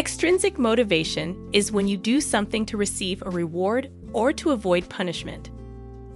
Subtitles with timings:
[0.00, 5.50] Extrinsic motivation is when you do something to receive a reward or to avoid punishment.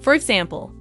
[0.01, 0.72] For example,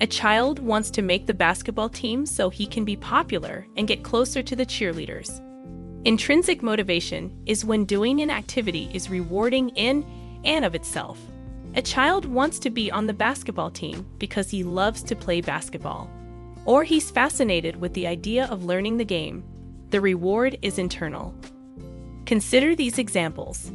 [0.00, 4.04] a child wants to make the basketball team so he can be popular and get
[4.04, 5.40] closer to the cheerleaders.
[6.04, 10.06] Intrinsic motivation is when doing an activity is rewarding in
[10.44, 11.18] and of itself.
[11.74, 16.08] A child wants to be on the basketball team because he loves to play basketball,
[16.64, 19.42] or he's fascinated with the idea of learning the game.
[19.90, 21.34] The reward is internal.
[22.26, 23.72] Consider these examples.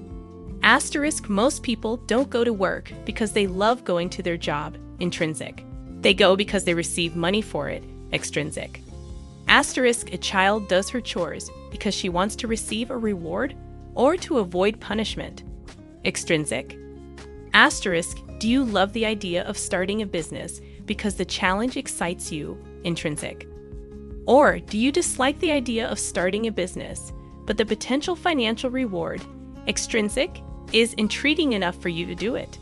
[0.64, 5.64] Asterisk most people don't go to work because they love going to their job, intrinsic.
[6.02, 7.84] They go because they receive money for it,
[8.14, 8.82] extrinsic.
[9.48, 13.56] Asterisk a child does her chores because she wants to receive a reward
[13.96, 15.44] or to avoid punishment,
[16.06, 16.78] extrinsic.
[17.54, 22.64] Asterisk do you love the idea of starting a business because the challenge excites you,
[22.84, 23.48] intrinsic?
[24.28, 27.14] Or do you dislike the idea of starting a business
[27.48, 29.22] but the potential financial reward,
[29.67, 32.59] extrinsic, is intriguing enough for you to do it.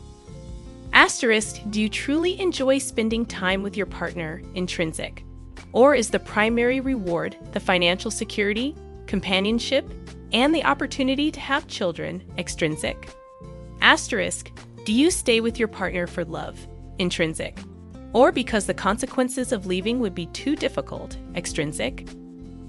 [0.94, 5.24] Asterisk, do you truly enjoy spending time with your partner, intrinsic?
[5.72, 8.74] Or is the primary reward the financial security,
[9.06, 9.90] companionship,
[10.32, 13.10] and the opportunity to have children, extrinsic?
[13.82, 14.50] Asterisk,
[14.84, 16.66] do you stay with your partner for love,
[16.98, 17.58] intrinsic?
[18.12, 22.08] Or because the consequences of leaving would be too difficult, extrinsic?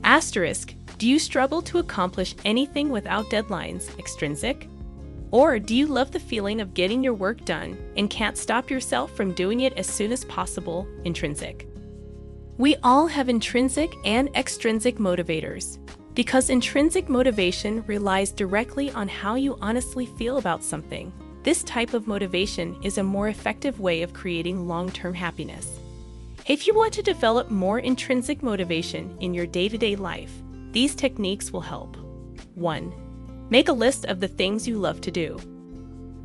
[0.07, 4.69] Asterisk, do you struggle to accomplish anything without deadlines, extrinsic?
[5.31, 9.11] Or do you love the feeling of getting your work done and can't stop yourself
[9.17, 11.67] from doing it as soon as possible, intrinsic?
[12.57, 15.77] We all have intrinsic and extrinsic motivators
[16.15, 21.11] because intrinsic motivation relies directly on how you honestly feel about something.
[21.43, 25.81] This type of motivation is a more effective way of creating long term happiness.
[26.47, 30.31] If you want to develop more intrinsic motivation in your day to day life,
[30.71, 31.97] these techniques will help.
[32.55, 33.47] 1.
[33.49, 35.37] Make a list of the things you love to do.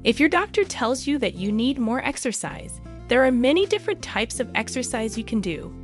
[0.05, 4.39] If your doctor tells you that you need more exercise, there are many different types
[4.39, 5.75] of exercise you can do.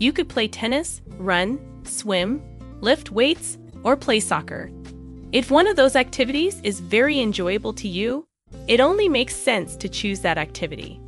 [0.00, 2.42] You could play tennis, run, swim,
[2.80, 4.72] lift weights, or play soccer.
[5.30, 8.26] If one of those activities is very enjoyable to you,
[8.66, 11.00] it only makes sense to choose that activity.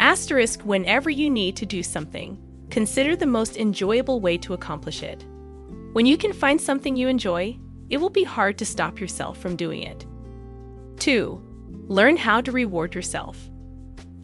[0.00, 2.38] Asterisk whenever you need to do something,
[2.70, 5.26] consider the most enjoyable way to accomplish it.
[5.92, 7.58] When you can find something you enjoy,
[7.90, 10.06] it will be hard to stop yourself from doing it.
[11.00, 11.84] 2.
[11.88, 13.50] Learn how to reward yourself.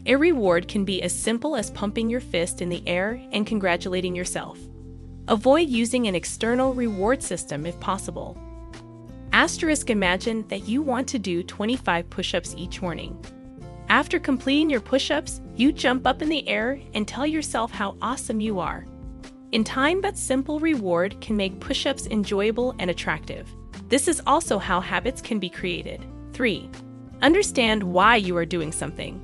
[0.06, 4.16] A reward can be as simple as pumping your fist in the air and congratulating
[4.16, 4.58] yourself.
[5.28, 8.38] Avoid using an external reward system if possible.
[9.34, 13.22] Asterisk imagine that you want to do 25 push ups each morning.
[13.90, 17.96] After completing your push ups, you jump up in the air and tell yourself how
[18.02, 18.86] awesome you are.
[19.52, 23.48] In time, that simple reward can make push ups enjoyable and attractive.
[23.88, 26.04] This is also how habits can be created.
[26.32, 26.68] 3.
[27.22, 29.22] Understand why you are doing something.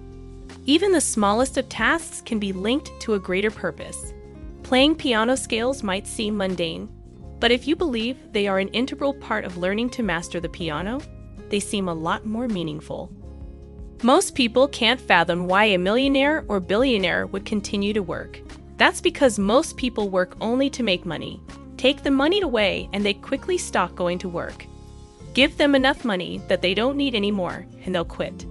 [0.65, 4.15] Even the smallest of tasks can be linked to a greater purpose.
[4.63, 6.89] Playing piano scales might seem mundane,
[7.41, 11.01] but if you believe they are an integral part of learning to master the piano,
[11.49, 13.13] they seem a lot more meaningful.
[14.05, 18.41] Most people can't fathom why a millionaire or billionaire would continue to work.
[18.77, 21.41] That's because most people work only to make money.
[21.77, 24.67] Take the money away and they quickly stop going to work.
[25.35, 28.45] Give them enough money that they don't need anymore and they'll quit.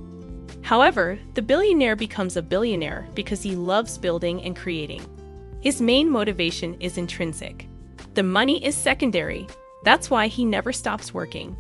[0.62, 5.06] However, the billionaire becomes a billionaire because he loves building and creating.
[5.60, 7.68] His main motivation is intrinsic.
[8.14, 9.48] The money is secondary.
[9.84, 11.58] That's why he never stops working.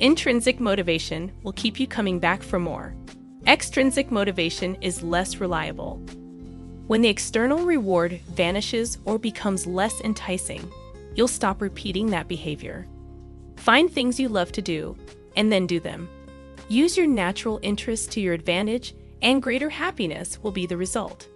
[0.00, 2.94] Intrinsic motivation will keep you coming back for more.
[3.46, 5.96] Extrinsic motivation is less reliable.
[6.86, 10.72] When the external reward vanishes or becomes less enticing,
[11.14, 12.86] you'll stop repeating that behavior.
[13.56, 14.96] Find things you love to do
[15.36, 16.08] and then do them.
[16.70, 21.28] Use your natural interests to your advantage, and greater happiness will be the result.